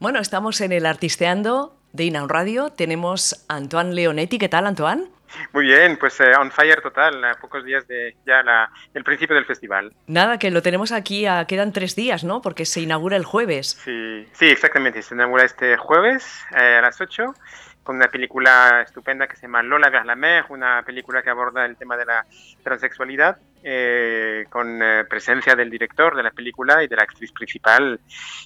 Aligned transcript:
Bueno, 0.00 0.20
estamos 0.20 0.60
en 0.60 0.70
el 0.70 0.86
Artisteando 0.86 1.76
de 1.92 2.04
Inaun 2.04 2.28
Radio. 2.28 2.70
Tenemos 2.70 3.44
a 3.48 3.56
Antoine 3.56 3.94
Leonetti. 3.94 4.38
¿Qué 4.38 4.48
tal, 4.48 4.68
Antoine? 4.68 5.08
Muy 5.52 5.66
bien, 5.66 5.98
pues 5.98 6.20
eh, 6.20 6.30
on 6.40 6.52
fire 6.52 6.80
total, 6.80 7.22
a 7.24 7.34
pocos 7.34 7.64
días 7.64 7.88
de 7.88 8.14
ya 8.24 8.44
la, 8.44 8.70
el 8.94 9.02
principio 9.02 9.34
del 9.34 9.44
festival. 9.44 9.92
Nada, 10.06 10.38
que 10.38 10.52
lo 10.52 10.62
tenemos 10.62 10.92
aquí, 10.92 11.26
a, 11.26 11.46
quedan 11.46 11.72
tres 11.72 11.96
días, 11.96 12.22
¿no? 12.22 12.40
Porque 12.42 12.64
se 12.64 12.80
inaugura 12.80 13.16
el 13.16 13.24
jueves. 13.24 13.76
Sí, 13.84 14.24
sí 14.34 14.46
exactamente, 14.46 15.02
se 15.02 15.16
inaugura 15.16 15.44
este 15.44 15.76
jueves 15.76 16.44
eh, 16.52 16.76
a 16.76 16.80
las 16.80 17.00
8 17.00 17.34
con 17.82 17.96
una 17.96 18.08
película 18.08 18.82
estupenda 18.82 19.26
que 19.26 19.34
se 19.34 19.42
llama 19.46 19.62
Lola 19.62 19.88
vers 19.88 20.04
la 20.04 20.14
mer, 20.14 20.44
una 20.50 20.82
película 20.82 21.22
que 21.22 21.30
aborda 21.30 21.64
el 21.64 21.76
tema 21.76 21.96
de 21.96 22.04
la 22.04 22.26
transexualidad, 22.62 23.38
eh, 23.62 24.46
con 24.50 24.82
eh, 24.82 25.04
presencia 25.08 25.54
del 25.54 25.70
director 25.70 26.16
de 26.16 26.22
la 26.22 26.30
película 26.30 26.82
y 26.82 26.88
de 26.88 26.96
la 26.96 27.02
actriz 27.02 27.32
principal, 27.32 28.00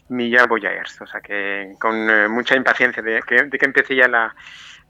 Milla 0.08 0.46
Boyaers. 0.46 1.00
O 1.00 1.06
sea 1.06 1.20
que 1.20 1.74
con 1.78 2.10
eh, 2.10 2.28
mucha 2.28 2.56
impaciencia 2.56 3.02
de 3.02 3.22
que, 3.22 3.42
de 3.44 3.58
que 3.58 3.66
empiece 3.66 3.94
ya 3.94 4.08
la, 4.08 4.34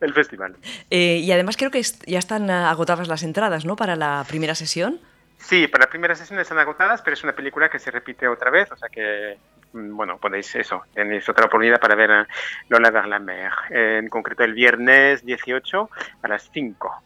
el 0.01 0.13
festival. 0.13 0.57
Eh, 0.91 1.19
y 1.19 1.33
además 1.33 1.57
creo 1.57 1.71
que 1.71 1.83
ya 1.83 2.19
están 2.19 2.51
agotadas 2.51 3.09
las 3.09 3.23
entradas, 3.23 3.65
¿no? 3.65 3.77
Para 3.77 3.97
la 3.97 4.25
primera 4.29 4.55
sesión. 4.55 5.01
Sí, 5.39 5.67
para 5.67 5.87
la 5.87 5.91
primera 5.91 6.15
sesión 6.15 6.39
están 6.39 6.59
agotadas, 6.59 7.03
pero 7.03 7.15
es 7.15 7.25
una 7.25 7.33
película 7.33 7.69
que 7.69 7.79
se 7.79 7.91
repite 7.91 8.29
otra 8.29 8.51
vez, 8.51 8.71
o 8.71 8.77
sea 8.77 8.89
que 8.89 9.39
Mm, 9.73 9.97
bueno, 9.97 10.19
podéis 10.19 10.55
eso, 10.55 10.83
tenéis 10.95 11.29
otra 11.29 11.47
oportunidad 11.47 11.81
para 11.81 11.95
ver 11.95 12.11
a 12.11 12.29
Lola 12.69 12.91
vers 12.91 13.09
la 13.09 13.19
mer, 13.19 13.53
en 13.71 14.09
concreto 14.09 14.45
el 14.45 14.55
viernes 14.55 15.25
18 15.25 15.91
a 16.23 16.29
las 16.29 16.51
5. 16.53 17.02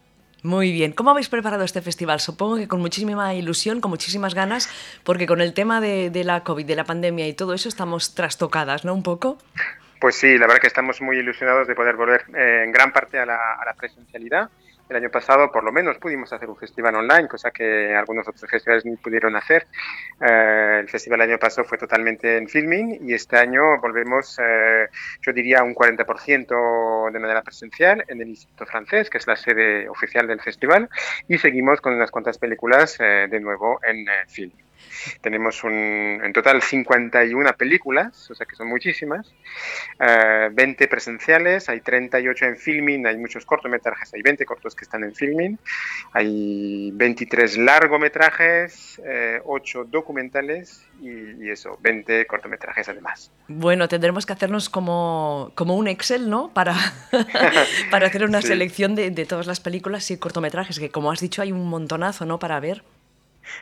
Muy 0.46 0.70
bien. 0.70 0.92
¿Cómo 0.92 1.10
habéis 1.10 1.28
preparado 1.28 1.64
este 1.64 1.82
festival? 1.82 2.20
Supongo 2.20 2.56
que 2.56 2.68
con 2.68 2.80
muchísima 2.80 3.34
ilusión, 3.34 3.80
con 3.80 3.90
muchísimas 3.90 4.32
ganas, 4.32 4.70
porque 5.02 5.26
con 5.26 5.40
el 5.40 5.52
tema 5.54 5.80
de, 5.80 6.08
de 6.08 6.22
la 6.22 6.44
COVID, 6.44 6.64
de 6.64 6.76
la 6.76 6.84
pandemia 6.84 7.26
y 7.26 7.34
todo 7.34 7.52
eso 7.52 7.68
estamos 7.68 8.14
trastocadas, 8.14 8.84
¿no? 8.84 8.94
Un 8.94 9.02
poco. 9.02 9.38
Pues 10.00 10.14
sí, 10.14 10.38
la 10.38 10.46
verdad 10.46 10.60
que 10.60 10.68
estamos 10.68 11.00
muy 11.00 11.18
ilusionados 11.18 11.66
de 11.66 11.74
poder 11.74 11.96
volver 11.96 12.26
eh, 12.36 12.62
en 12.64 12.70
gran 12.70 12.92
parte 12.92 13.18
a 13.18 13.26
la, 13.26 13.54
a 13.60 13.64
la 13.64 13.74
presencialidad 13.74 14.48
el 14.88 14.96
año 14.96 15.10
pasado, 15.10 15.50
por 15.50 15.64
lo 15.64 15.72
menos, 15.72 15.98
pudimos 15.98 16.32
hacer 16.32 16.48
un 16.48 16.56
festival 16.56 16.94
online, 16.94 17.28
cosa 17.28 17.50
que 17.50 17.94
algunos 17.94 18.26
otros 18.28 18.48
festivales 18.48 18.84
ni 18.84 18.96
pudieron 18.96 19.34
hacer. 19.36 19.66
Eh, 20.20 20.78
el 20.80 20.88
festival 20.88 21.20
el 21.20 21.30
año 21.30 21.38
pasado 21.38 21.66
fue 21.66 21.78
totalmente 21.78 22.36
en 22.36 22.48
filming 22.48 22.98
y 23.02 23.14
este 23.14 23.36
año 23.36 23.80
volvemos, 23.80 24.38
eh, 24.40 24.88
yo 25.22 25.32
diría, 25.32 25.62
un 25.62 25.74
40% 25.74 27.10
de 27.10 27.18
manera 27.18 27.42
presencial 27.42 28.04
en 28.08 28.20
el 28.20 28.28
Instituto 28.28 28.66
Francés, 28.66 29.10
que 29.10 29.18
es 29.18 29.26
la 29.26 29.36
sede 29.36 29.88
oficial 29.88 30.26
del 30.26 30.40
festival, 30.40 30.88
y 31.28 31.38
seguimos 31.38 31.80
con 31.80 31.94
unas 31.94 32.10
cuantas 32.10 32.38
películas 32.38 32.96
eh, 33.00 33.26
de 33.28 33.40
nuevo 33.40 33.80
en 33.82 34.06
film. 34.28 34.52
Tenemos 35.20 35.64
un, 35.64 35.72
en 36.22 36.32
total 36.32 36.62
51 36.62 37.52
películas, 37.56 38.30
o 38.30 38.34
sea 38.34 38.46
que 38.46 38.56
son 38.56 38.68
muchísimas, 38.68 39.34
uh, 40.00 40.52
20 40.52 40.88
presenciales, 40.88 41.68
hay 41.68 41.80
38 41.80 42.44
en 42.46 42.56
filming, 42.56 43.06
hay 43.06 43.16
muchos 43.16 43.44
cortometrajes, 43.44 44.12
hay 44.14 44.22
20 44.22 44.44
cortos 44.44 44.74
que 44.74 44.84
están 44.84 45.04
en 45.04 45.14
filming, 45.14 45.58
hay 46.12 46.90
23 46.94 47.58
largometrajes, 47.58 49.00
eh, 49.04 49.40
8 49.44 49.84
documentales 49.84 50.86
y, 51.00 51.44
y, 51.44 51.50
eso, 51.50 51.78
20 51.82 52.26
cortometrajes 52.26 52.88
además. 52.88 53.30
Bueno, 53.48 53.88
tendremos 53.88 54.26
que 54.26 54.32
hacernos 54.32 54.68
como, 54.68 55.52
como 55.54 55.76
un 55.76 55.88
Excel, 55.88 56.28
¿no? 56.30 56.52
Para, 56.52 56.74
para 57.90 58.06
hacer 58.06 58.24
una 58.24 58.42
sí. 58.42 58.48
selección 58.48 58.94
de, 58.94 59.10
de 59.10 59.26
todas 59.26 59.46
las 59.46 59.60
películas 59.60 60.10
y 60.10 60.16
cortometrajes, 60.16 60.78
que 60.78 60.90
como 60.90 61.10
has 61.10 61.20
dicho 61.20 61.42
hay 61.42 61.52
un 61.52 61.68
montonazo, 61.68 62.24
¿no? 62.26 62.38
Para 62.38 62.58
ver. 62.60 62.82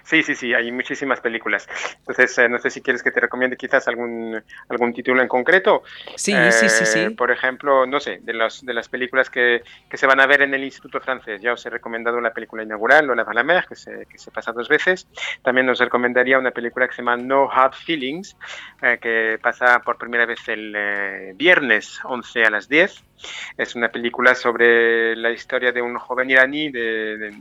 Sí, 0.03 0.23
sí, 0.23 0.35
sí, 0.35 0.55
hay 0.55 0.71
muchísimas 0.73 1.21
películas. 1.21 1.69
Entonces, 1.99 2.37
eh, 2.39 2.49
no 2.49 2.59
sé 2.59 2.71
si 2.71 2.81
quieres 2.81 3.03
que 3.03 3.11
te 3.11 3.21
recomiende 3.21 3.57
quizás 3.57 3.89
algún, 3.89 4.43
algún 4.69 4.93
título 4.93 5.23
en 5.23 5.29
concreto. 5.29 5.83
Sí, 6.17 6.33
eh, 6.33 6.53
sí, 6.53 6.69
sí, 6.69 6.87
sí. 6.87 7.11
Por 7.11 7.31
ejemplo, 7.31 7.87
no 7.87 8.01
sé, 8.01 8.21
de, 8.23 8.33
los, 8.33 8.65
de 8.65 8.75
las 8.75 8.89
películas 8.89 9.31
que, 9.31 9.63
que, 9.89 9.97
se 9.97 10.07
van 10.07 10.21
a 10.21 10.27
ver 10.27 10.43
en 10.43 10.55
el 10.55 10.65
Instituto 10.65 11.01
Francés. 11.01 11.41
Ya 11.41 11.53
os 11.53 11.65
he 11.67 11.71
recomendado 11.71 12.21
la 12.21 12.33
película 12.33 12.63
inaugural, 12.63 13.07
Lola 13.07 13.25
la 13.33 13.43
mer, 13.43 13.67
que 13.69 13.77
se, 13.77 14.07
que 14.07 14.19
se 14.19 14.31
pasa 14.31 14.53
dos 14.53 14.69
veces. 14.69 15.09
También 15.43 15.69
os 15.69 15.79
recomendaría 15.79 16.39
una 16.39 16.51
película 16.51 16.87
que 16.87 16.95
se 16.95 17.03
llama 17.03 17.17
No 17.17 17.51
Hard 17.51 17.75
Feelings, 17.75 18.37
eh, 18.83 18.99
que 19.01 19.39
pasa 19.41 19.81
por 19.81 19.99
primera 19.99 20.27
vez 20.27 20.47
el 20.49 20.75
eh, 20.77 21.33
viernes 21.35 22.01
11 22.05 22.45
a 22.45 22.51
las 22.51 22.69
10. 22.69 23.03
Es 23.57 23.75
una 23.75 23.89
película 23.89 24.35
sobre 24.35 25.17
la 25.17 25.31
historia 25.31 25.73
de 25.73 25.83
un 25.83 25.99
joven 25.99 26.31
iraní 26.31 26.71
de, 26.71 27.17
de 27.17 27.35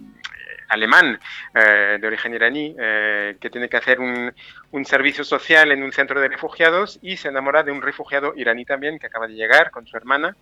alemán 0.70 1.20
eh, 1.54 1.98
de 2.00 2.08
origen 2.08 2.34
iraní 2.34 2.76
eh, 2.80 3.38
que 3.40 3.50
tiene 3.50 3.70
que 3.70 3.78
hacer 3.78 4.00
un, 4.00 4.34
un, 4.74 4.86
servicio 4.86 5.24
social 5.24 5.72
en 5.72 5.84
un 5.84 5.92
centro 5.92 6.20
de 6.20 6.28
refugiados 6.28 7.00
y 7.02 7.18
se 7.18 7.30
enamora 7.30 7.64
de 7.64 7.72
un 7.72 7.82
refugiado 7.82 8.34
iraní 8.36 8.66
también 8.66 9.00
que 9.00 9.08
acaba 9.08 9.28
de 9.28 9.36
llegar 9.36 9.72
con 9.72 9.88
su 9.88 9.96
hermana. 9.96 10.36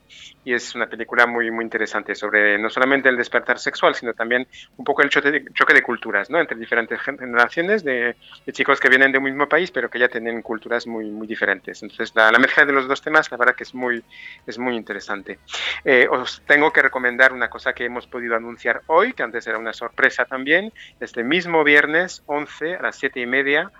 Y 0.43 0.53
es 0.53 0.73
una 0.73 0.87
película 0.87 1.27
muy 1.27 1.51
muy 1.51 1.63
interesante 1.63 2.15
sobre 2.15 2.57
no 2.57 2.69
solamente 2.69 3.09
el 3.09 3.17
despertar 3.17 3.59
sexual 3.59 3.95
sino 3.95 4.13
también 4.13 4.47
un 4.77 4.85
poco 4.85 5.03
el 5.03 5.09
choque 5.09 5.31
de, 5.31 5.45
choque 5.53 5.73
de 5.73 5.81
culturas 5.83 6.29
¿no? 6.29 6.39
entre 6.39 6.57
diferentes 6.57 6.99
generaciones 7.01 7.83
de, 7.83 8.15
de, 8.45 8.53
chicos 8.53 8.79
que 8.79 8.89
vienen 8.89 9.11
de 9.11 9.17
un 9.17 9.25
mismo 9.25 9.47
país 9.47 9.71
pero 9.71 9.89
que 9.89 9.99
ya 9.99 10.07
tienen 10.07 10.41
culturas 10.41 10.87
muy 10.87 11.05
muy 11.11 11.27
diferentes. 11.27 11.83
Entonces 11.83 12.11
la, 12.15 12.31
la 12.31 12.39
mezcla 12.39 12.65
de 12.65 12.73
los 12.73 12.87
dos 12.87 13.01
temas 13.01 13.31
la 13.31 13.37
verdad 13.37 13.55
que 13.55 13.63
es 13.63 13.73
muy 13.73 14.03
es 14.47 14.57
muy 14.57 14.75
interesante. 14.75 15.39
Eh, 15.85 16.07
os 16.09 16.41
tengo 16.47 16.71
que 16.71 16.81
recomendar 16.81 17.33
una 17.33 17.49
cosa 17.49 17.73
que 17.73 17.85
hemos 17.85 18.07
podido 18.07 18.35
anunciar 18.35 18.81
hoy 18.87 19.13
que 19.13 19.23
antes 19.23 19.45
era 19.47 19.57
una 19.57 19.73
sorpresa 19.73 20.25
también, 20.25 20.71
este 20.99 21.23
mismo 21.23 21.63
viernes 21.63 22.23
11 22.25 22.75
a 22.75 22.81
las 22.81 22.95
7 22.97 23.19
y 23.19 23.25
media, 23.25 23.71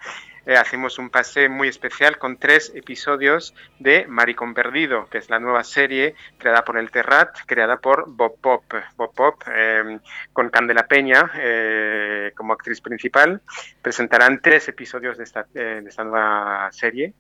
eh, 0.46 0.56
hacemos 0.56 0.98
un 0.98 1.10
pase 1.10 1.50
muy 1.50 1.68
especial 1.68 2.18
con 2.18 2.38
tres 2.38 2.72
episodios 2.76 3.54
de 3.80 4.08
Maricón 4.08 4.54
Perdido, 4.54 5.08
que 5.10 5.20
es 5.20 5.30
la 5.30 5.40
nueva 5.40 5.64
serie 5.64 6.16
creada 6.38 6.64
por 6.64 6.78
el 6.78 6.90
Terrat, 6.90 7.38
creada 7.46 7.78
por 7.78 8.10
Bob 8.10 8.40
Pop, 8.42 8.64
Bob 8.96 9.14
Pop 9.14 9.44
eh, 9.48 10.00
con 10.34 10.50
Candela 10.50 10.88
Peña 10.88 11.32
eh, 11.36 12.32
como 12.36 12.54
actriz 12.54 12.82
principal. 12.82 13.42
Presentarán 13.82 14.42
tres 14.42 14.68
episodios 14.68 15.18
de 15.18 15.24
esta, 15.24 15.46
de 15.54 15.86
esta 15.88 16.04
nueva 16.04 16.70
serie 16.72 17.14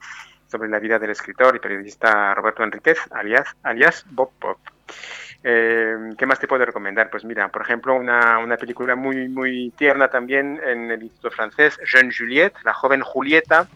sobre 0.47 0.69
la 0.69 0.79
vida 0.79 0.99
del 0.99 1.11
escritor 1.11 1.55
y 1.55 1.59
periodista 1.59 2.33
Roberto 2.33 2.63
Enríquez, 2.63 2.99
alias, 3.11 3.55
alias 3.63 4.05
Bob 4.09 4.31
Pop. 4.39 4.57
Eh, 5.44 5.96
¿Qué 6.18 6.25
más 6.25 6.40
te 6.40 6.47
puedo 6.47 6.66
recomendar? 6.66 7.09
Pues 7.09 7.25
mira, 7.25 7.47
por 7.50 7.63
ejemplo, 7.63 7.96
una, 7.96 8.38
una, 8.38 8.57
película 8.57 8.96
muy, 8.96 9.28
muy 9.28 9.72
tierna 9.72 10.07
también 10.07 10.59
en 10.63 10.91
el 10.91 11.03
Instituto 11.03 11.31
Francés, 11.31 11.79
Jeune 11.84 12.13
Juliette, 12.16 12.56
la 12.63 12.74
joven 12.74 13.02
Julieta. 13.02 13.68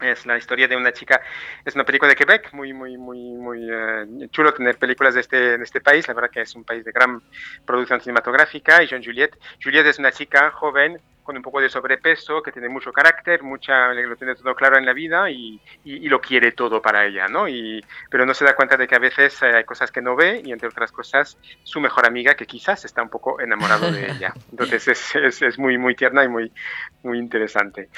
Es 0.00 0.26
la 0.26 0.36
historia 0.36 0.66
de 0.66 0.76
una 0.76 0.92
chica, 0.92 1.20
es 1.64 1.76
una 1.76 1.84
película 1.84 2.08
de 2.08 2.16
Quebec, 2.16 2.52
muy, 2.52 2.72
muy, 2.72 2.96
muy, 2.96 3.18
muy 3.34 3.70
uh, 3.70 4.26
chulo 4.30 4.52
tener 4.52 4.76
películas 4.76 5.14
de 5.14 5.20
este, 5.20 5.58
de 5.58 5.62
este 5.62 5.80
país, 5.80 6.08
la 6.08 6.14
verdad 6.14 6.30
que 6.30 6.40
es 6.40 6.56
un 6.56 6.64
país 6.64 6.84
de 6.84 6.90
gran 6.90 7.22
producción 7.64 8.00
cinematográfica. 8.00 8.82
Y 8.82 8.88
Jeune 8.88 9.04
Juliette, 9.04 9.38
Juliette 9.62 9.86
es 9.86 10.00
una 10.00 10.10
chica 10.10 10.50
joven 10.50 11.00
con 11.22 11.36
un 11.36 11.42
poco 11.42 11.60
de 11.60 11.68
sobrepeso, 11.68 12.42
que 12.42 12.52
tiene 12.52 12.68
mucho 12.68 12.92
carácter, 12.92 13.42
mucha, 13.42 13.92
lo 13.92 14.16
tiene 14.16 14.34
todo 14.34 14.54
claro 14.54 14.78
en 14.78 14.86
la 14.86 14.92
vida 14.92 15.30
y, 15.30 15.60
y, 15.84 16.04
y, 16.04 16.08
lo 16.08 16.20
quiere 16.20 16.52
todo 16.52 16.82
para 16.82 17.06
ella, 17.06 17.28
¿no? 17.28 17.48
Y, 17.48 17.84
pero 18.10 18.26
no 18.26 18.34
se 18.34 18.44
da 18.44 18.56
cuenta 18.56 18.76
de 18.76 18.86
que 18.86 18.94
a 18.94 18.98
veces 18.98 19.40
eh, 19.42 19.52
hay 19.54 19.64
cosas 19.64 19.92
que 19.92 20.02
no 20.02 20.16
ve 20.16 20.42
y 20.44 20.52
entre 20.52 20.68
otras 20.68 20.90
cosas 20.90 21.38
su 21.62 21.80
mejor 21.80 22.06
amiga 22.06 22.34
que 22.34 22.46
quizás 22.46 22.84
está 22.84 23.02
un 23.02 23.08
poco 23.08 23.40
enamorado 23.40 23.90
de 23.90 24.10
ella. 24.10 24.32
Entonces 24.50 24.88
es, 24.88 25.16
es, 25.16 25.42
es 25.42 25.58
muy, 25.58 25.78
muy 25.78 25.94
tierna 25.94 26.24
y 26.24 26.28
muy, 26.28 26.52
muy 27.02 27.18
interesante. 27.18 27.88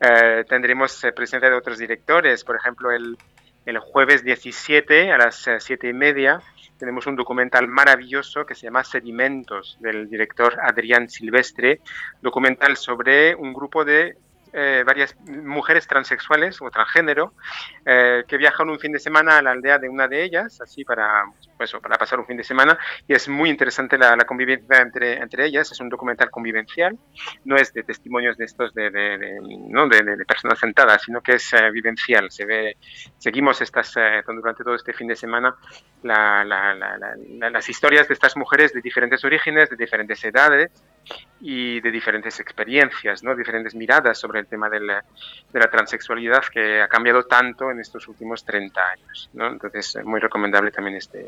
Eh, 0.00 0.44
tendremos 0.48 1.02
eh, 1.04 1.12
presencia 1.12 1.48
de 1.48 1.56
otros 1.56 1.78
directores, 1.78 2.44
por 2.44 2.56
ejemplo 2.56 2.90
el, 2.90 3.16
el 3.66 3.78
jueves 3.78 4.24
17 4.24 5.12
a 5.12 5.18
las 5.18 5.48
7 5.58 5.88
y 5.88 5.92
media 5.92 6.40
tenemos 6.78 7.06
un 7.06 7.16
documental 7.16 7.68
maravilloso 7.68 8.44
que 8.44 8.54
se 8.54 8.66
llama 8.66 8.84
Sedimentos 8.84 9.76
del 9.80 10.08
director 10.08 10.58
Adrián 10.60 11.08
Silvestre, 11.08 11.80
documental 12.20 12.76
sobre 12.76 13.34
un 13.34 13.52
grupo 13.52 13.84
de 13.84 14.16
eh, 14.56 14.84
varias 14.86 15.16
mujeres 15.26 15.86
transexuales 15.88 16.62
o 16.62 16.70
transgénero 16.70 17.34
eh, 17.84 18.22
que 18.28 18.36
viajan 18.36 18.70
un 18.70 18.78
fin 18.78 18.92
de 18.92 19.00
semana 19.00 19.38
a 19.38 19.42
la 19.42 19.50
aldea 19.50 19.78
de 19.78 19.88
una 19.88 20.06
de 20.06 20.22
ellas, 20.22 20.60
así 20.60 20.84
para, 20.84 21.24
pues, 21.56 21.72
para 21.82 21.98
pasar 21.98 22.20
un 22.20 22.26
fin 22.26 22.36
de 22.36 22.44
semana, 22.44 22.78
y 23.08 23.14
es 23.14 23.28
muy 23.28 23.50
interesante 23.50 23.98
la, 23.98 24.14
la 24.14 24.24
convivencia 24.24 24.80
entre, 24.80 25.14
entre, 25.14 25.46
ellas, 25.46 25.72
es 25.72 25.80
un 25.80 25.88
documental 25.88 26.30
convivencial, 26.30 26.96
no 27.44 27.56
es 27.56 27.72
de 27.72 27.82
testimonios 27.82 28.36
de 28.36 28.44
estos 28.44 28.72
de, 28.74 28.90
de, 28.90 29.18
de 29.18 29.38
¿no? 29.40 29.88
de, 29.88 30.24
personas 30.24 30.58
sentadas, 30.58 31.02
sino 31.02 31.20
que 31.20 31.32
es 31.32 31.52
eh, 31.52 31.70
vivencial, 31.72 32.30
se 32.30 32.44
ve, 32.44 32.76
seguimos 33.18 33.60
estas, 33.60 33.96
eh, 33.96 34.22
durante 34.26 34.62
todo 34.62 34.76
este 34.76 34.92
fin 34.92 35.08
de 35.08 35.16
semana 35.16 35.56
la, 36.04 36.44
la, 36.44 37.50
las 37.50 37.68
historias 37.68 38.06
de 38.06 38.14
estas 38.14 38.36
mujeres 38.36 38.72
de 38.72 38.80
diferentes 38.80 39.24
orígenes, 39.24 39.68
de 39.68 39.76
diferentes 39.76 40.24
edades, 40.24 40.70
y 41.40 41.80
de 41.80 41.90
diferentes 41.90 42.40
experiencias, 42.40 43.22
¿no? 43.22 43.34
diferentes 43.36 43.74
miradas 43.74 44.18
sobre 44.18 44.40
el 44.40 44.46
tema 44.46 44.70
de 44.70 44.80
la, 44.80 45.04
de 45.52 45.60
la, 45.60 45.70
transexualidad 45.70 46.42
que 46.52 46.80
ha 46.80 46.88
cambiado 46.88 47.24
tanto 47.24 47.70
en 47.70 47.80
estos 47.80 48.08
últimos 48.08 48.44
30 48.44 48.80
años. 48.80 49.30
¿no? 49.34 49.48
Entonces, 49.48 49.98
muy 50.04 50.20
recomendable 50.20 50.70
también 50.70 50.96
este, 50.96 51.26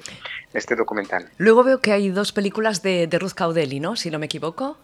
este 0.55 0.75
documental. 0.75 1.29
Luego 1.39 1.65
veo 1.65 1.81
que 1.81 1.93
hay 1.93 2.09
dos 2.09 2.33
películas 2.33 2.83
de, 2.83 3.07
de 3.07 3.19
Ruth 3.19 3.35
Caudelli, 3.35 3.81
¿no? 3.81 3.97
si 3.97 4.11
no 4.11 4.19
me 4.19 4.27
equivoco. 4.27 4.79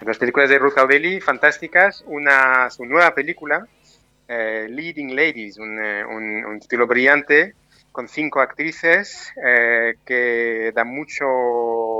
Dos 0.00 0.18
películas 0.18 0.48
de 0.48 0.58
Ruth 0.58 0.74
Caudelli 0.74 1.20
fantásticas. 1.20 2.02
Una, 2.06 2.70
su 2.70 2.84
nueva 2.84 3.14
película 3.14 3.66
Leading 4.28 5.14
Ladies, 5.14 5.58
un, 5.58 5.78
un, 5.78 6.60
título 6.60 6.86
brillante 6.86 7.54
con 7.92 8.08
cinco 8.08 8.40
actrices 8.40 9.32
que 10.04 10.72
da 10.74 10.84
mucho, 10.84 11.26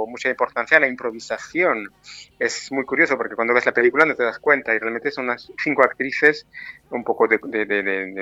mucha 0.06 0.28
importancia 0.28 0.76
a 0.76 0.80
la 0.80 0.88
improvisación. 0.88 1.92
Es 2.38 2.70
muy 2.72 2.84
curioso 2.84 3.16
porque 3.16 3.34
cuando 3.34 3.54
ves 3.54 3.66
la 3.66 3.72
película 3.72 4.04
no 4.04 4.14
te 4.14 4.24
das 4.24 4.38
cuenta 4.38 4.74
y 4.74 4.78
realmente 4.78 5.10
son 5.10 5.24
unas 5.24 5.50
cinco 5.62 5.82
actrices 5.82 6.46
un 6.90 7.04
poco 7.04 7.26
de, 7.28 7.38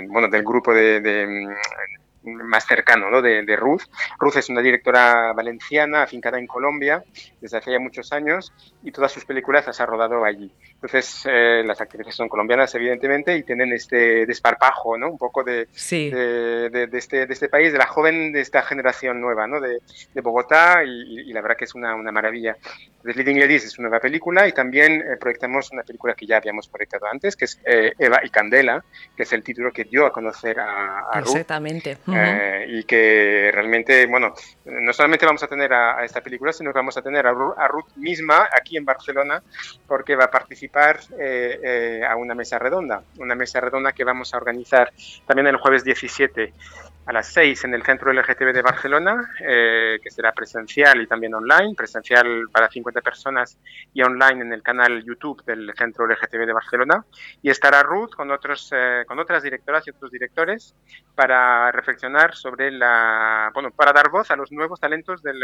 bueno, 0.09 0.29
del 0.29 0.43
grupo 0.43 0.73
de, 0.73 1.01
más 2.25 2.67
cercano 2.67 3.11
¿no? 3.11 3.23
de, 3.23 3.57
Ruth. 3.57 3.83
Ruth 4.19 4.37
es 4.37 4.49
una 4.49 4.61
directora 4.61 5.33
valenciana 5.33 6.03
afincada 6.03 6.39
en 6.39 6.47
Colombia 6.47 7.03
desde 7.41 7.59
hace 7.59 7.73
ya 7.73 7.79
muchos 7.79 8.13
años 8.13 8.53
y 8.83 8.91
todas 8.91 9.13
sus 9.13 9.25
películas 9.25 9.67
las 9.67 9.81
ha 9.81 9.87
rodado 9.87 10.25
allí. 10.25 10.51
Entonces, 10.75 11.23
eh, 11.27 11.63
las 11.65 11.81
actrices 11.81 12.15
son 12.15 12.29
colombianas, 12.29 12.75
evidentemente, 12.75 13.37
y 13.37 13.43
tienen 13.43 13.73
este 13.73 14.27
desparpajo, 14.27 14.99
¿no? 14.99 15.11
Un 15.11 15.19
poco 15.19 15.43
de, 15.43 15.67
de, 15.67 16.89
este, 16.93 17.27
de 17.27 17.33
este 17.33 17.49
país, 17.49 17.73
de 17.73 17.79
la 17.79 17.87
joven 17.87 18.33
de 18.33 18.41
esta 18.41 18.63
generación 18.63 19.21
nueva, 19.21 19.47
¿no? 19.47 19.61
De, 19.61 19.81
Bogotá, 20.21 20.83
y, 20.85 21.33
la 21.33 21.43
verdad 21.43 21.57
que 21.57 21.65
es 21.65 21.75
una, 21.75 21.95
una 21.95 22.13
maravilla. 22.13 22.57
The 23.03 23.13
Leading 23.13 23.39
Ladies 23.39 23.67
es 23.67 23.79
una 23.79 23.89
nueva 23.89 24.01
película 24.01 24.49
y 24.49 24.53
también 24.53 25.03
eh, 25.03 25.17
proyectamos 25.21 25.71
una 25.73 25.83
película 25.83 26.15
que 26.15 26.25
ya 26.27 26.39
habíamos 26.39 26.69
proyectado 26.69 27.07
antes, 27.07 27.37
que 27.37 27.45
es 27.45 27.61
eh, 27.65 27.93
Eva 27.99 28.21
y 28.25 28.31
Candela, 28.31 28.83
que 29.15 29.25
es 29.25 29.33
el 29.35 29.43
título 29.43 29.73
que 29.73 29.85
dio 29.85 30.07
a 30.07 30.13
conocer 30.13 30.59
a, 30.59 31.01
a 31.11 31.21
Ruth. 31.21 31.29
Exactamente. 31.29 31.99
Y 32.69 32.85
que 32.85 33.51
realmente, 33.53 34.07
bueno, 34.07 34.35
no 34.65 34.93
solamente 34.93 35.27
vamos 35.27 35.43
a 35.43 35.47
tener 35.47 35.73
a, 35.73 36.05
esta 36.05 36.21
película, 36.21 36.53
sino 36.53 36.73
que 36.73 36.79
vamos 36.79 36.97
a 36.97 37.03
tener 37.03 37.27
a, 37.27 37.31
a 37.31 37.69
Ruth 37.69 37.97
misma 37.97 38.49
aquí 38.57 38.77
en 38.77 38.85
Barcelona, 38.85 39.43
porque 39.87 40.17
va 40.17 40.25
a 40.25 40.31
participar 40.31 41.01
eh, 41.19 41.61
eh, 41.63 42.01
a 42.07 42.17
una 42.17 42.35
mesa 42.35 42.59
redonda, 42.59 43.03
una 43.19 43.35
mesa 43.35 43.61
redonda 43.61 43.93
que 43.93 44.05
vamos 44.05 44.35
a 44.35 44.37
organizar 44.37 44.93
también 45.27 45.47
el 45.47 45.57
jueves 45.57 45.85
17 45.85 46.53
a 47.07 47.13
las 47.13 47.27
6 47.33 47.65
en 47.65 47.75
el 47.75 47.83
Centro 47.83 48.13
LGTB 48.13 48.53
de 48.53 48.63
Barcelona, 48.63 49.31
eh, 49.41 49.99
que 50.03 50.11
será 50.11 50.33
presencial 50.33 51.03
y 51.03 51.07
también 51.07 51.35
online, 51.35 51.75
presencial 51.77 52.49
para 52.51 52.69
50 52.69 53.01
personas 53.01 53.59
y 53.93 54.03
online 54.03 54.43
en 54.43 54.53
el 54.53 54.63
canal 54.63 55.05
YouTube 55.05 55.45
del 55.45 55.73
Centro 55.77 56.07
LGTB 56.07 56.47
de 56.47 56.53
Barcelona. 56.53 57.05
Y 57.43 57.51
estará 57.51 57.83
Ruth 57.83 58.11
con, 58.11 58.31
otros, 58.31 58.71
con 59.07 59.19
otras 59.19 59.43
directoras 59.43 59.87
y 59.87 59.91
otros 59.91 60.11
directores 60.11 60.75
para 61.15 61.71
reflexionar 61.73 62.35
sobre 62.35 62.71
la, 62.71 63.51
bueno, 63.53 63.71
para 63.71 63.93
dar 63.93 64.11
voz 64.11 64.31
a 64.31 64.37
los 64.37 64.51
nuevos 64.53 64.81
talentos 64.81 65.23
del, 65.23 65.41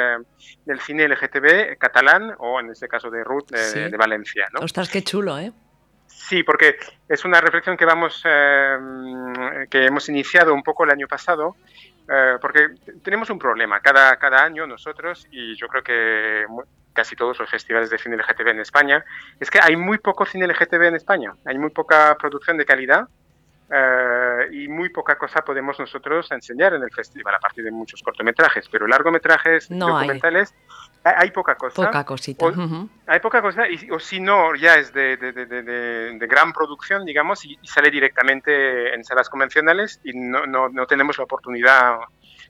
del 0.65 0.81
cine 0.81 1.09
LGTB 1.09 1.77
catalán 1.79 2.35
o 2.39 2.61
en 2.61 2.71
este 2.71 2.89
caso 2.89 3.11
de 3.11 3.25
Ruth 3.25 3.51
de, 3.51 3.97
Valencia. 3.97 4.49
¿no? 4.53 4.61
Ostras, 4.61 4.89
qué 4.89 5.03
chulo 5.03 5.39
¿eh? 5.39 5.53
Sí, 6.31 6.45
porque 6.45 6.77
es 7.09 7.25
una 7.25 7.41
reflexión 7.41 7.77
que 7.77 7.85
vamos, 7.85 8.23
eh, 8.25 9.67
que 9.69 9.87
hemos 9.87 10.09
iniciado 10.09 10.55
un 10.55 10.63
poco 10.63 10.85
el 10.85 10.91
año 10.91 11.09
pasado, 11.09 11.57
eh, 12.09 12.37
porque 12.41 12.69
tenemos 13.03 13.31
un 13.31 13.39
problema 13.41 13.81
cada, 13.81 14.17
cada 14.17 14.45
año 14.45 14.65
nosotros, 14.65 15.27
y 15.33 15.57
yo 15.57 15.67
creo 15.67 15.83
que 15.83 16.47
casi 16.93 17.17
todos 17.17 17.37
los 17.37 17.51
festivales 17.51 17.91
de 17.91 17.99
cine 17.99 18.17
LGTB 18.17 18.47
en 18.47 18.61
España, 18.61 19.05
es 19.41 19.51
que 19.51 19.59
hay 19.61 19.75
muy 19.75 19.99
poco 19.99 20.25
cine 20.25 20.47
LGTB 20.47 20.83
en 20.85 20.95
España, 20.95 21.33
hay 21.45 21.59
muy 21.59 21.71
poca 21.71 22.17
producción 22.17 22.57
de 22.57 22.65
calidad 22.65 23.09
y 24.53 24.69
muy 24.69 24.89
poca 24.89 25.17
cosa 25.19 25.43
podemos 25.45 25.81
nosotros 25.81 26.31
enseñar 26.31 26.75
en 26.75 26.83
el 26.85 26.93
festival, 26.93 27.35
a 27.35 27.41
partir 27.41 27.65
de 27.65 27.73
muchos 27.73 28.03
cortometrajes, 28.03 28.69
pero 28.69 28.87
largometrajes, 28.87 29.69
documentales, 29.69 30.53
hay. 30.53 30.80
Poca 31.31 31.55
cosa. 31.55 31.87
Poca 31.87 32.05
cosita. 32.05 32.47
Hay 33.07 33.21
poca 33.21 33.43
cosa, 33.43 33.69
y, 33.69 33.91
o 33.91 33.99
si 33.99 34.21
no, 34.21 34.55
ya 34.55 34.75
es 34.75 34.93
de, 34.93 35.17
de, 35.17 35.33
de, 35.33 35.63
de 35.63 36.27
gran 36.27 36.53
producción, 36.53 37.05
digamos, 37.05 37.45
y, 37.45 37.59
sale 37.63 37.91
directamente 37.91 38.95
en 38.95 39.05
salas 39.05 39.29
convencionales 39.29 40.01
y 40.05 40.13
no, 40.13 40.47
no, 40.47 40.69
no 40.69 40.87
tenemos 40.87 41.19
la 41.19 41.25
oportunidad 41.25 41.99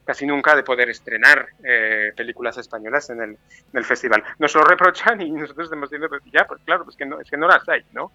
casi 0.05 0.26
nunca 0.26 0.56
de 0.56 0.62
poder 0.62 0.91
estrenar 0.91 1.47
eh, 1.62 2.12
películas 2.17 2.58
españolas 2.58 3.11
en 3.11 3.20
el, 3.20 3.31
en 3.31 3.38
el, 3.75 3.85
festival. 3.85 4.25
Nos 4.38 4.55
lo 4.55 4.64
reprochan 4.64 5.20
y 5.20 5.31
nosotros 5.31 5.67
estamos 5.67 5.88
diciendo, 5.88 6.08
pues 6.08 6.23
ya, 6.32 6.46
pues 6.46 6.61
claro, 6.64 6.85
pues 6.85 6.96
que 6.96 7.06
no, 7.06 7.20
es 7.20 7.31
que 7.31 7.37
no 7.37 7.46
las 7.46 7.69
hay, 7.69 7.85
¿no? 7.93 8.12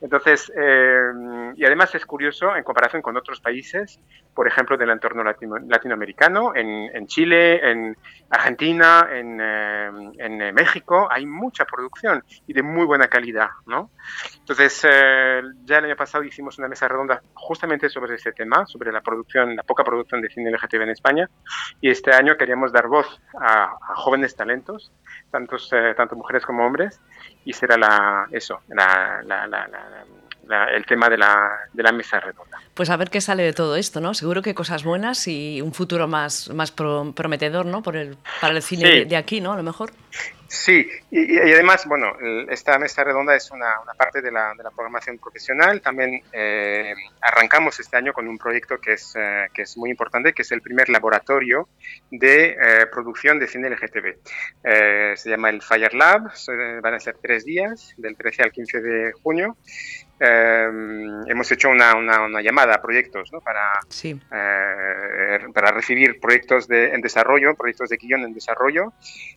Entonces, 0.00 0.50
eh, 0.56 1.52
y 1.56 1.64
además 1.64 1.94
es 1.94 2.06
curioso 2.06 2.56
en 2.56 2.64
comparación 2.64 3.02
con 3.02 3.16
otros 3.16 3.40
países, 3.40 4.00
por 4.36 4.46
ejemplo, 4.46 4.76
del 4.76 4.90
entorno 4.90 5.24
latinoamericano, 5.24 6.54
en, 6.54 6.94
en, 6.94 7.06
Chile, 7.06 7.70
en 7.70 7.96
Argentina, 8.28 9.08
en, 9.10 9.40
eh, 9.40 9.88
en, 10.18 10.54
México, 10.54 11.08
hay 11.10 11.24
mucha 11.24 11.64
producción 11.64 12.22
y 12.46 12.52
de 12.52 12.62
muy 12.62 12.84
buena 12.84 13.08
calidad, 13.08 13.48
¿no? 13.64 13.90
Entonces, 14.38 14.82
ya 14.82 15.78
el 15.78 15.84
año 15.86 15.96
pasado 15.96 16.22
hicimos 16.22 16.58
una 16.58 16.68
mesa 16.68 16.86
redonda 16.86 17.22
justamente 17.32 17.88
sobre 17.88 18.14
ese 18.14 18.32
tema, 18.32 18.66
sobre 18.66 18.92
la 18.92 19.00
producción, 19.00 19.56
la 19.56 19.62
poca 19.62 19.82
producción 19.82 20.20
de 20.20 20.28
cine 20.28 20.50
LGTB 20.50 20.82
en 20.82 20.90
España, 20.90 21.30
y 21.80 21.88
este 21.88 22.12
año 22.12 22.36
queríamos 22.36 22.72
dar 22.72 22.88
voz 22.88 23.20
a, 23.40 23.78
jóvenes 23.94 24.36
talentos, 24.36 24.92
tantos, 25.30 25.72
eh, 25.72 25.94
tanto 25.96 26.14
mujeres 26.14 26.44
como 26.44 26.66
hombres, 26.66 27.00
y 27.46 27.54
será 27.54 27.78
la, 27.78 28.28
eso, 28.30 28.60
el 30.74 30.86
tema 30.86 31.08
de 31.08 31.18
la, 31.18 31.50
de 31.72 31.82
la, 31.82 31.92
mesa 31.92 32.20
redonda. 32.20 32.60
Pues 32.74 32.90
a 32.90 32.96
ver 32.96 33.10
qué 33.10 33.20
sale 33.20 33.42
de 33.42 33.52
todo 33.52 33.76
esto, 33.76 34.00
¿no? 34.00 34.14
Seguro 34.14 34.42
que 34.42 34.54
cosas 34.54 34.84
buenas 34.84 35.26
y 35.28 35.60
un 35.60 35.72
futuro 35.72 36.06
más, 36.08 36.50
más 36.50 36.70
prometedor, 36.70 37.66
¿no? 37.66 37.82
Por 37.82 37.96
el, 37.96 38.16
para 38.40 38.54
el 38.54 38.62
cine 38.62 39.04
de 39.04 39.16
aquí, 39.16 39.40
¿no? 39.40 39.52
A 39.52 39.56
lo 39.56 39.62
mejor. 39.62 39.92
Sí, 40.48 40.88
y, 41.10 41.38
además, 41.38 41.86
bueno, 41.86 42.16
esta 42.48 42.78
mesa 42.78 43.02
redonda 43.02 43.34
es 43.34 43.50
una, 43.50 43.74
parte 43.98 44.22
de 44.22 44.30
la, 44.30 44.54
de 44.56 44.62
la, 44.62 44.70
programación 44.70 45.18
profesional. 45.18 45.80
También 45.80 46.22
eh, 46.32 46.94
arrancamos 47.20 47.80
este 47.80 47.96
año 47.96 48.12
con 48.12 48.28
un 48.28 48.38
proyecto 48.38 48.78
que 48.78 48.92
es, 48.92 49.14
eh, 49.16 49.48
que 49.52 49.62
es 49.62 49.76
muy 49.76 49.90
importante, 49.90 50.32
que 50.32 50.42
es 50.42 50.52
el 50.52 50.62
primer 50.62 50.88
laboratorio 50.88 51.68
de 52.10 52.50
eh, 52.50 52.86
producción 52.92 53.40
de 53.40 53.48
cine 53.48 53.70
LGTB. 53.70 55.16
se 55.16 55.30
llama 55.30 55.50
el 55.50 55.62
Fire 55.62 55.94
Lab, 55.94 56.30
van 56.80 56.94
a 56.94 57.00
ser 57.00 57.16
tres 57.20 57.44
días, 57.44 57.94
del 57.96 58.16
13 58.16 58.44
al 58.44 58.52
15 58.52 58.80
de 58.80 59.12
junio. 59.22 59.56
Hemos 60.18 61.50
hecho 61.52 61.68
una, 61.68 61.94
una, 61.94 62.40
llamada 62.40 62.76
a 62.76 62.82
proyectos 62.82 63.32
¿no? 63.32 63.40
para, 63.40 63.80
para 65.52 65.70
recibir 65.72 66.18
proyectos 66.20 66.68
de, 66.68 66.94
en 66.94 67.00
desarrollo, 67.00 67.54
proyectos 67.54 67.90
de 67.90 67.96
guion 67.96 68.22
en 68.22 68.34
desarrollo. 68.34 68.92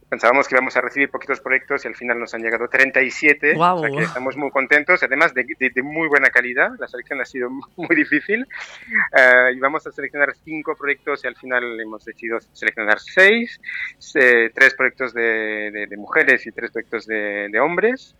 Pensábamos 0.10 0.48
que 0.48 0.56
íbamos 0.56 0.76
a 0.76 0.82
recibir 0.82 1.10
poquitos 1.10 1.40
proyectos 1.40 1.86
y 1.86 1.88
al 1.88 1.96
final 1.96 2.20
nos 2.20 2.34
han 2.34 2.42
llegado 2.42 2.68
37, 2.68 3.56
o 3.56 3.80
sea 3.80 3.90
que 3.90 4.04
estamos 4.04 4.38
muy 4.38 4.50
contentos, 4.50 5.04
además 5.04 5.34
de, 5.34 5.46
de, 5.60 5.84
muy 5.84 6.08
buena 6.08 6.30
calidad, 6.30 6.72
la 6.80 6.88
selección 6.88 7.22
ha 7.22 7.26
sido 7.26 7.50
muy 7.76 7.96
difícil. 7.96 8.42
Uh, 8.42 9.54
y 9.54 9.60
vamos 9.60 9.86
a 9.86 9.92
seleccionar 9.92 10.34
cinco 10.44 10.76
proyectos 10.76 11.24
y 11.24 11.28
al 11.28 11.36
final 11.36 11.80
hemos 11.80 12.06
decidido 12.06 12.40
seleccionar 12.54 13.00
seis, 13.00 13.60
eh, 14.16 14.50
tres 14.54 14.74
proyectos 14.74 15.14
de, 15.14 15.88
de, 15.90 15.98
mujeres 15.98 16.46
y 16.48 16.52
tres 16.52 16.72
proyectos 16.72 17.06
de, 17.06 17.60
hombres 17.60 18.16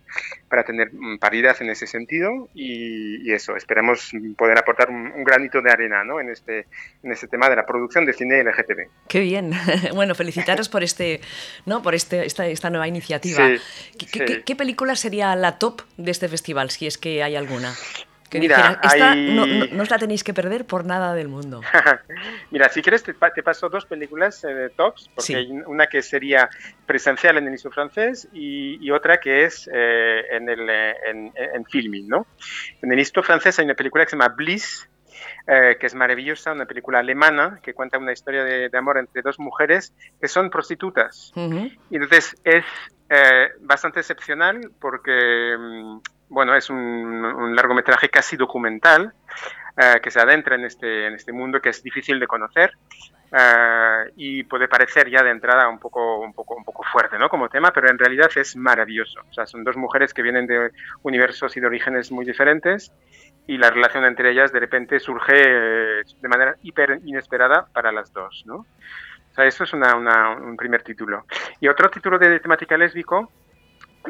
para 0.48 0.64
tener 0.64 0.92
mm, 0.92 1.18
paridad 1.18 1.56
en 1.60 1.70
ese 1.70 1.86
sentido 1.86 2.48
y, 2.54 3.28
y 3.28 3.32
eso, 3.32 3.56
esperamos 3.56 4.10
poder 4.36 4.58
aportar 4.58 4.90
un, 4.90 5.22
granito 5.24 5.62
de 5.62 5.70
arena 5.70 6.02
¿no? 6.04 6.20
en, 6.20 6.30
este, 6.30 6.66
en 7.02 7.12
este 7.12 7.28
tema 7.28 7.48
de 7.48 7.56
la 7.56 7.66
producción 7.66 8.04
de 8.04 8.12
cine 8.12 8.42
LGTB. 8.42 8.88
Qué 9.08 9.20
bien, 9.20 9.52
bueno, 9.94 10.14
felicitaros 10.14 10.68
por 10.68 10.82
este, 10.82 11.20
¿no? 11.66 11.82
por 11.82 11.94
este, 11.94 12.26
esta, 12.26 12.46
esta 12.46 12.70
nueva 12.70 12.88
iniciativa. 12.88 13.48
¿Qué, 14.44 14.56
película 14.56 14.96
sería 14.96 15.34
la 15.36 15.58
top 15.58 15.82
de 15.96 16.10
este 16.10 16.28
festival, 16.28 16.70
si 16.70 16.86
es 16.86 16.98
que 16.98 17.22
hay 17.22 17.36
alguna? 17.36 17.74
Que 18.30 18.38
Mira, 18.38 18.78
esta 18.82 19.16
no, 19.16 19.44
no, 19.44 19.82
os 19.82 19.90
la 19.90 19.98
tenéis 19.98 20.22
que 20.22 20.32
perder 20.32 20.64
por 20.64 20.84
nada 20.84 21.14
del 21.14 21.26
mundo. 21.26 21.62
Mira, 22.52 22.68
si 22.68 22.80
quieres 22.80 23.02
te, 23.02 23.12
paso 23.12 23.68
dos 23.68 23.86
películas 23.86 24.44
eh, 24.44 24.54
de 24.54 24.70
tops, 24.70 25.10
porque 25.12 25.34
hay 25.34 25.50
una 25.66 25.88
que 25.88 26.00
sería 26.00 26.48
presencial 26.86 27.38
en 27.38 27.46
el 27.46 27.52
Instituto 27.52 27.74
francés 27.74 28.28
y, 28.32 28.88
otra 28.92 29.18
que 29.18 29.44
es 29.44 29.68
eh, 29.72 30.22
en, 30.30 30.48
el, 30.48 30.70
eh, 30.70 30.94
en, 31.54 31.64
filming, 31.64 32.08
¿no? 32.08 32.26
En 32.80 32.92
el 32.92 32.98
Instituto 33.00 33.26
francés 33.26 33.58
hay 33.58 33.64
una 33.64 33.74
película 33.74 34.04
que 34.04 34.10
se 34.10 34.16
llama 34.16 34.28
Bliss, 34.28 34.88
que 35.46 35.86
es 35.86 35.94
maravillosa, 35.96 36.52
una 36.52 36.66
película 36.66 37.00
alemana 37.00 37.58
que 37.62 37.74
cuenta 37.74 37.98
una 37.98 38.12
historia 38.12 38.44
de, 38.44 38.70
amor 38.78 38.98
entre 38.98 39.22
dos 39.22 39.40
mujeres 39.40 39.92
que 40.20 40.28
son 40.28 40.50
prostitutas. 40.50 41.32
Y 41.34 41.96
entonces 41.96 42.36
es 42.44 42.64
eh, 43.12 43.48
bastante 43.58 43.98
excepcional 43.98 44.70
porque, 44.80 45.56
mm, 45.58 45.98
bueno, 46.30 46.54
es 46.54 46.70
un, 46.70 47.54
largometraje 47.54 48.08
casi 48.08 48.36
documental 48.36 49.12
eh, 49.76 50.00
que 50.02 50.10
se 50.10 50.20
adentra 50.20 50.54
en 50.54 50.64
este, 50.64 51.06
en 51.06 51.14
este 51.14 51.32
mundo 51.32 51.60
que 51.60 51.68
es 51.68 51.82
difícil 51.82 52.18
de 52.18 52.26
conocer 52.26 52.72
eh, 53.32 54.12
y 54.16 54.44
puede 54.44 54.68
parecer 54.68 55.10
ya 55.10 55.22
de 55.22 55.30
entrada 55.30 55.68
un 55.68 55.78
poco, 55.78 56.20
un, 56.20 56.32
poco, 56.32 56.54
un 56.54 56.64
poco 56.64 56.84
fuerte 56.84 57.18
¿no? 57.18 57.28
como 57.28 57.48
tema, 57.48 57.72
pero 57.72 57.90
en 57.90 57.98
realidad 57.98 58.30
es 58.36 58.56
maravilloso. 58.56 59.20
O 59.28 59.32
sea, 59.32 59.44
son 59.46 59.64
dos 59.64 59.76
mujeres 59.76 60.14
que 60.14 60.22
vienen 60.22 60.46
de 60.46 60.70
universos 61.02 61.56
y 61.56 61.60
de 61.60 61.66
orígenes 61.66 62.10
muy 62.12 62.24
diferentes 62.24 62.92
y 63.46 63.58
la 63.58 63.70
relación 63.70 64.04
entre 64.04 64.30
ellas 64.30 64.52
de 64.52 64.60
repente 64.60 65.00
surge 65.00 65.34
de 65.34 66.28
manera 66.28 66.54
hiper 66.62 67.00
inesperada 67.04 67.66
para 67.72 67.90
las 67.90 68.12
dos, 68.12 68.44
¿no? 68.46 68.66
O 69.30 69.34
sea, 69.34 69.46
eso 69.46 69.64
es 69.64 69.72
una, 69.72 69.94
un 70.34 70.56
primer 70.56 70.82
título. 70.82 71.24
Y 71.60 71.68
otro 71.68 71.88
título 71.88 72.18
de 72.18 72.40
temática 72.40 72.76
lésbico 72.76 73.30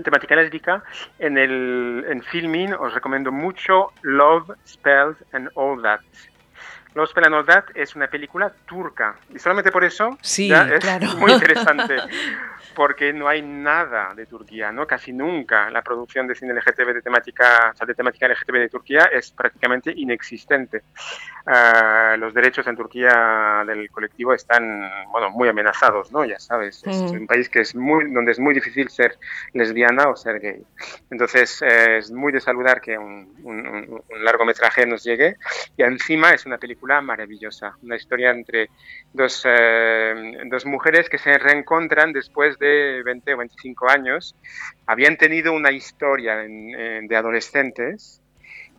temática 0.03 0.37
lésbica. 0.37 0.83
En, 1.19 1.39
el, 1.39 2.05
en 2.09 2.23
filming 2.23 2.73
os 2.73 2.95
recomiendo 2.95 3.33
mucho 3.33 3.93
Love, 4.03 4.55
Spells 4.67 5.17
and 5.33 5.49
All 5.55 5.81
That. 5.83 6.01
All 6.95 7.47
That 7.47 7.65
es 7.75 7.95
una 7.95 8.09
película 8.09 8.53
turca 8.67 9.17
y 9.35 9.39
solamente 9.39 9.71
por 9.71 9.85
eso 9.85 10.19
sí, 10.21 10.53
es 10.53 11.15
muy 11.17 11.33
interesante. 11.33 11.97
porque 12.75 13.13
no 13.13 13.29
hay 13.29 13.43
nada 13.43 14.15
de 14.15 14.27
Turquía, 14.27 14.73
¿no? 14.73 14.87
Casi 14.87 15.13
nunca 15.13 15.71
la 15.71 15.83
producción 15.83 16.27
de 16.27 16.35
cine 16.35 16.55
LGTB 16.55 16.95
de 16.95 17.03
temática, 17.03 17.75
de 17.87 17.95
temática 17.95 18.29
LGTB 18.29 18.55
de 18.55 18.69
Turquía 18.69 19.05
es 19.13 19.31
prácticamente 19.33 19.93
inexistente. 19.95 20.83
Ah, 21.47 22.17
los 22.19 22.33
derechos 22.33 22.67
en 22.67 22.77
Turquía 22.77 23.65
del 23.67 23.91
colectivo 23.91 24.33
están, 24.33 24.89
bueno, 25.11 25.31
muy 25.31 25.49
amenazados, 25.49 26.13
¿no? 26.13 26.25
Ya 26.25 26.39
sabes, 26.39 26.83
es 26.87 26.97
un 26.97 27.27
país 27.27 27.49
que 27.49 27.61
es 27.61 27.75
muy, 27.75 28.11
donde 28.13 28.33
es 28.33 28.39
muy 28.39 28.55
difícil 28.55 28.89
ser 28.89 29.19
lesbiana 29.53 30.09
o 30.09 30.17
ser 30.17 30.41
gay. 30.41 30.63
Entonces, 31.11 31.61
eh, 31.63 31.99
es 31.99 32.11
muy 32.11 32.33
de 32.33 32.41
saludar 32.41 32.81
que 32.81 32.97
un, 32.97 33.35
un, 33.43 34.03
largometraje 34.23 34.87
nos 34.87 35.03
llegue 35.05 35.37
y 35.77 35.83
encima 35.83 36.31
es 36.31 36.47
una 36.47 36.59
película 36.59 36.80
maravillosa, 37.01 37.77
una 37.83 37.97
historia 37.97 38.31
entre 38.31 38.69
dos, 39.13 39.43
eh, 39.47 40.43
dos 40.47 40.67
mujeres 40.67 41.09
que 41.09 41.19
se 41.19 41.39
reencontran 41.39 42.13
después 42.13 42.59
de 42.59 43.03
20 43.05 43.35
o 43.35 43.37
25 43.39 43.91
años, 43.91 44.35
habían 44.87 45.17
tenido 45.17 45.53
una 45.53 45.71
historia 45.71 46.37
de 46.37 47.17
adolescentes 47.17 48.21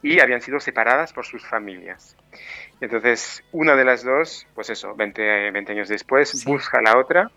y 0.01 0.19
habían 0.19 0.41
sido 0.41 0.59
separadas 0.59 1.13
por 1.13 1.25
sus 1.25 1.45
familias. 1.45 2.15
Entonces, 2.79 3.43
una 3.51 3.75
de 3.75 3.85
las 3.85 4.03
dos, 4.03 4.47
pues 4.55 4.69
eso, 4.69 4.95
20, 4.95 5.51
20 5.51 5.71
años 5.71 5.89
después, 5.89 6.43
busca 6.45 6.79
a 6.79 6.81
la 6.81 6.97
otra, 6.97 7.29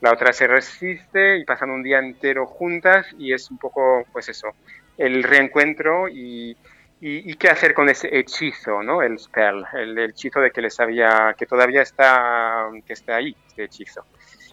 la 0.00 0.12
otra 0.12 0.32
se 0.32 0.46
resiste 0.46 1.38
y 1.38 1.44
pasan 1.44 1.70
un 1.70 1.82
día 1.82 1.98
entero 1.98 2.46
juntas 2.46 3.06
y 3.18 3.32
es 3.32 3.50
un 3.50 3.58
poco, 3.58 4.06
pues 4.12 4.28
eso, 4.28 4.48
el 4.96 5.22
reencuentro 5.22 6.08
y, 6.08 6.56
y, 7.00 7.34
qué 7.34 7.48
hacer 7.48 7.74
con 7.74 7.88
ese 7.88 8.08
hechizo, 8.18 8.82
¿no? 8.82 9.02
El 9.02 9.18
spell, 9.18 9.64
el, 9.74 9.98
hechizo 9.98 10.40
de 10.40 10.50
que 10.50 10.62
les 10.62 10.78
había, 10.80 11.34
que 11.38 11.46
todavía 11.46 11.82
está, 11.82 12.68
que 12.86 12.92
está 12.92 13.16
ahí, 13.16 13.36
este 13.48 13.64
hechizo. 13.64 14.04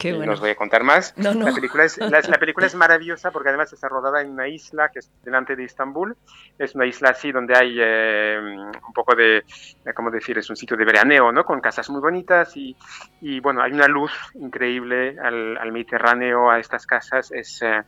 No 0.03 0.33
os 0.33 0.39
voy 0.39 0.49
a 0.49 0.55
contar 0.55 0.83
más. 0.83 1.13
La, 1.17 1.31
película 1.53 1.85
es, 1.85 1.97
la, 1.97 2.21
película 2.37 2.67
es 2.67 2.75
maravillosa 2.75 3.31
porque 3.31 3.49
además 3.49 3.71
está 3.73 3.87
rodada 3.87 4.21
en 4.21 4.31
una 4.31 4.47
isla 4.47 4.89
que 4.89 4.99
es 4.99 5.09
delante 5.23 5.55
de 5.55 5.63
Estambul. 5.63 6.15
Es 6.59 6.75
una 6.75 6.85
isla 6.85 7.09
así 7.09 7.31
donde 7.31 7.57
hay 7.57 7.77
eh, 7.79 8.37
un 8.39 8.93
poco 8.93 9.15
de, 9.15 9.37
eh, 9.37 9.93
¿cómo 9.95 10.11
decir? 10.11 10.37
Es 10.37 10.49
un 10.49 10.55
sitio 10.55 10.77
de 10.77 10.85
veraneo, 10.85 11.31
¿no? 11.31 11.45
Con 11.45 11.61
casas 11.61 11.89
muy 11.89 12.01
bonitas 12.01 12.55
y, 12.57 12.75
y 13.21 13.39
bueno, 13.39 13.61
hay 13.61 13.71
una 13.71 13.87
luz 13.87 14.11
increíble 14.35 15.17
al, 15.19 15.57
al 15.57 15.71
Mediterráneo, 15.71 16.51
a 16.51 16.59
estas 16.59 16.85
casas. 16.85 17.31
Es, 17.31 17.61
eh, 17.61 17.81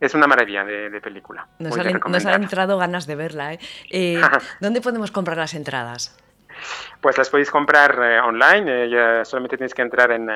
es 0.00 0.14
una 0.14 0.26
maravilla 0.26 0.64
de, 0.64 1.00
película. 1.00 1.46
Nos, 1.58 1.76
han, 1.78 2.42
entrado 2.42 2.78
ganas 2.78 3.06
de 3.06 3.16
verla. 3.16 3.54
¿eh? 3.54 3.58
dónde 4.60 4.80
podemos 4.80 5.10
comprar 5.10 5.36
las 5.36 5.54
entradas? 5.54 6.16
Pues 7.00 7.18
las 7.18 7.28
podéis 7.28 7.50
comprar 7.50 7.98
online. 8.24 8.88
ya 8.88 9.24
solamente 9.24 9.56
tenéis 9.56 9.74
que 9.74 9.82
entrar 9.82 10.10
en 10.12 10.30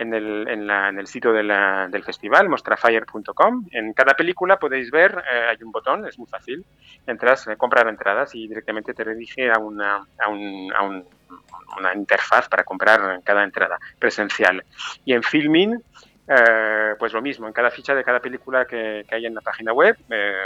en 0.00 0.14
el, 0.14 0.48
en, 0.48 0.98
el 0.98 1.06
sitio 1.06 1.32
del 1.32 2.02
festival, 2.02 2.48
mostrafire.com. 2.48 3.66
En 3.70 3.92
cada 3.92 4.14
película 4.14 4.58
podéis 4.58 4.90
ver, 4.90 5.22
eh, 5.30 5.48
hay 5.50 5.62
un 5.62 5.70
botón, 5.70 6.06
es 6.06 6.18
muy 6.18 6.26
fácil, 6.26 6.64
entras, 7.06 7.46
eh, 7.46 7.56
comprar 7.56 7.86
entradas 7.86 8.34
y 8.34 8.48
directamente 8.48 8.94
te 8.94 9.04
redirige 9.04 9.50
a 9.50 9.58
una, 9.58 9.96
a 10.18 10.28
un, 10.28 10.72
a 10.74 10.82
un, 10.82 11.04
una 11.76 11.94
interfaz 11.94 12.48
para 12.48 12.64
comprar 12.64 13.20
cada 13.22 13.44
entrada 13.44 13.78
presencial. 13.98 14.64
Y 15.04 15.12
en 15.12 15.22
Filming 15.22 15.82
eh, 16.32 16.94
pues 16.96 17.12
lo 17.12 17.20
mismo, 17.20 17.48
en 17.48 17.52
cada 17.52 17.72
ficha 17.72 17.92
de 17.92 18.04
cada 18.04 18.20
película 18.20 18.64
que, 18.64 19.04
hay 19.10 19.26
en 19.26 19.34
la 19.34 19.40
página 19.40 19.72
web, 19.72 19.96
eh, 20.10 20.44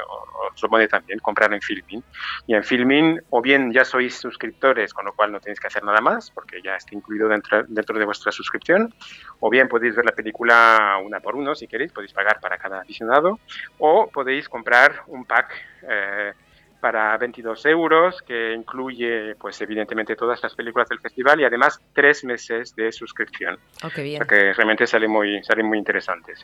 os 0.55 0.63
lo 0.63 0.89
también 0.89 1.19
comprar 1.19 1.53
en 1.53 1.61
Filmin. 1.61 2.03
Y 2.47 2.55
en 2.55 2.65
Filmin, 2.65 3.21
o 3.29 3.43
bien 3.43 3.71
ya 3.71 3.85
sois 3.85 4.15
suscriptores, 4.17 4.95
con 4.95 5.05
lo 5.05 5.13
cual 5.13 5.31
no 5.31 5.41
tenéis 5.41 5.61
que 5.61 5.67
hacer 5.67 5.85
nada 5.85 6.01
más, 6.01 6.31
porque 6.31 6.63
ya 6.63 6.77
está 6.77 6.95
incluido 6.95 7.29
dentro, 7.29 7.65
dentro 7.69 7.99
de 7.99 8.07
vuestra 8.07 8.33
suscripción, 8.33 8.95
o 9.41 9.51
bien 9.51 9.69
podéis 9.69 9.95
ver 9.95 10.07
la 10.07 10.13
película 10.13 10.97
una 11.05 11.21
por 11.21 11.37
uno, 11.37 11.55
si 11.55 11.67
queréis, 11.67 11.93
podéis 11.93 12.15
pagar 12.15 12.41
para 12.41 12.57
cada 12.57 12.81
aficionado, 12.81 13.39
o 13.77 14.09
podéis 14.11 14.49
comprar 14.49 15.03
un 15.09 15.27
pack. 15.27 15.53
Eh, 15.87 16.33
para 16.85 17.17
22 17.17 17.65
euros, 17.65 18.21
que 18.21 18.53
incluye, 18.53 19.35
pues 19.37 19.59
evidentemente, 19.63 20.17
todas 20.17 20.43
las 20.43 20.55
películas 20.55 20.87
del 20.87 21.01
festival 21.01 21.41
y 21.41 21.45
además 21.45 21.81
tres 21.95 22.25
meses 22.25 22.77
de 22.77 22.93
suscripción. 22.93 23.59
Oh, 23.83 23.89
bien. 23.97 24.23
que 24.29 24.53
realmente 24.53 24.87
sale 24.87 25.09
muy, 25.09 25.43
sale 25.45 25.63
muy 25.63 25.79
interesante. 25.79 26.35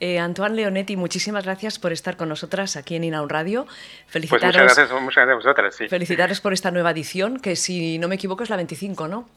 Eh, 0.00 0.18
Antoine 0.18 0.56
Leonetti, 0.56 0.96
muchísimas 0.96 1.44
gracias 1.44 1.78
por 1.78 1.92
estar 1.92 2.16
con 2.16 2.28
nosotras 2.28 2.76
aquí 2.76 2.96
en 2.96 3.04
Inaun 3.04 3.28
Radio. 3.28 3.68
Felicitaros, 4.08 4.56
pues 4.56 4.64
muchas 4.64 4.76
gracias, 4.76 5.00
muchas 5.00 5.26
gracias 5.26 5.32
a 5.32 5.36
vosotras. 5.36 5.76
Sí. 5.76 5.88
Felicitaros 5.88 6.40
por 6.40 6.52
esta 6.52 6.72
nueva 6.72 6.90
edición, 6.90 7.38
que 7.38 7.54
si 7.54 8.00
no 8.00 8.08
me 8.08 8.16
equivoco 8.16 8.42
es 8.42 8.50
la 8.50 8.56
25, 8.56 9.06
¿no? 9.06 9.28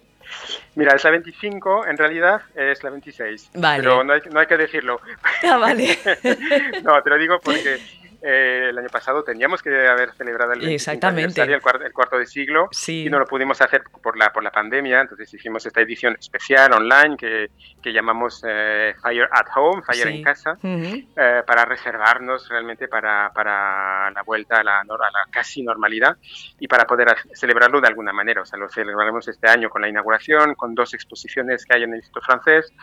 Mira, 0.73 0.95
es 0.95 1.03
la 1.03 1.11
25, 1.11 1.85
en 1.85 1.97
realidad 1.97 2.41
es 2.55 2.83
la 2.83 2.89
26. 2.89 3.51
Vale. 3.53 3.83
Pero 3.83 4.03
no 4.03 4.13
hay, 4.13 4.21
no 4.31 4.39
hay 4.39 4.47
que 4.47 4.57
decirlo. 4.57 4.99
Ah, 5.47 5.57
vale. 5.57 5.97
no, 6.83 7.01
te 7.03 7.09
lo 7.09 7.17
digo 7.17 7.39
porque 7.43 7.79
eh, 8.21 8.67
el 8.69 8.77
año 8.77 8.89
pasado 8.89 9.23
teníamos 9.23 9.61
que 9.61 9.87
haber 9.87 10.11
celebrado 10.13 10.53
el, 10.53 10.67
Exactamente. 10.67 11.41
el, 11.41 11.61
cuarto, 11.61 12.17
de 12.17 12.25
siglo 12.25 12.69
y 12.87 13.09
no 13.09 13.17
lo 13.17 13.25
pudimos 13.25 13.61
hacer 13.61 13.83
por 14.03 14.17
la, 14.17 14.33
por 14.33 14.43
la 14.43 14.51
pandemia, 14.51 15.01
entonces 15.01 15.33
hicimos 15.33 15.65
esta 15.65 15.79
edición 15.81 16.17
especial 16.19 16.73
online 16.73 17.15
que, 17.15 17.49
que 17.81 17.93
llamamos 17.93 18.43
eh, 18.45 18.93
Fire 19.01 19.29
at 19.31 19.45
Home, 19.55 19.81
Fire 19.83 20.07
en 20.07 20.23
casa, 20.23 20.57
eh, 20.63 21.43
para 21.45 21.63
reservarnos 21.63 22.49
realmente 22.49 22.89
para, 22.89 23.31
para 23.33 24.11
la 24.11 24.21
vuelta 24.23 24.59
a 24.59 24.63
la, 24.63 24.79
a 24.81 24.85
la, 24.85 25.25
casi 25.31 25.63
normalidad 25.63 26.17
y 26.59 26.67
para 26.67 26.85
poder 26.85 27.15
celebrarlo 27.33 27.79
de 27.79 27.87
alguna 27.87 28.11
manera. 28.11 28.41
O 28.41 28.45
sea, 28.45 28.59
lo 28.59 28.67
celebraremos 28.69 29.27
este 29.29 29.47
año 29.47 29.69
con 29.69 29.81
la 29.81 29.87
inauguración, 29.87 30.55
con 30.55 30.75
dos 30.75 30.93
exposiciones 30.93 31.65
que 31.65 31.75
hay 31.75 31.83
en 31.83 31.91
el 31.91 31.97
Instituto 31.97 32.25
Francés, 32.25 32.73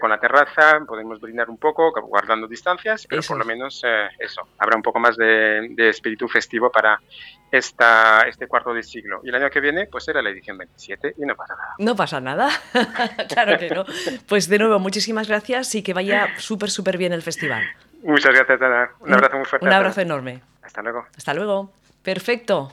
con 0.00 0.10
la 0.10 0.20
terraza, 0.20 0.80
podemos 0.86 1.20
brindar 1.20 1.48
un 1.48 1.56
poco, 1.56 1.92
guardando 2.02 2.46
distancias, 2.46 3.06
pero 3.08 3.22
por 3.22 3.38
lo 3.38 3.44
menos 3.44 3.82
eso, 4.18 4.48
habrá 4.60 4.76
un 4.76 4.82
poco 4.82 5.00
más 5.00 5.16
de, 5.16 5.74
espíritu 5.76 6.28
festivo 6.28 6.70
para 6.70 7.00
esta, 7.50 8.22
este 8.28 8.46
cuarto 8.46 8.72
de 8.72 8.82
siglo. 8.82 9.20
Y 9.24 9.30
el 9.30 9.34
año 9.34 9.50
que 9.50 9.60
viene, 9.60 9.86
pues 9.86 10.04
será 10.04 10.22
la 10.22 10.30
edición 10.30 10.58
27 10.58 11.14
y 11.18 11.22
no 11.22 11.34
pasa 11.34 11.54
nada. 11.54 11.74
No 11.78 11.96
pasa 11.96 12.20
nada, 12.20 12.50
claro 13.28 13.58
que 13.58 13.70
no. 13.70 13.84
Pues 14.28 14.48
de 14.48 14.58
nuevo, 14.58 14.78
muchísimas 14.78 15.26
gracias 15.28 15.74
y 15.74 15.82
que 15.82 15.94
vaya 15.94 16.38
súper, 16.38 16.70
súper 16.70 16.98
bien 16.98 17.12
el 17.12 17.22
festival. 17.22 17.64
Muchas 18.02 18.34
gracias, 18.34 18.62
Ana. 18.62 18.90
Un 19.00 19.14
abrazo 19.14 19.36
muy 19.36 19.46
fuerte. 19.46 19.66
Un 19.66 19.72
abrazo 19.72 20.00
enorme. 20.02 20.42
Hasta 20.62 20.82
luego. 20.82 21.06
Hasta 21.16 21.34
luego. 21.34 21.72
Perfecto. 22.02 22.72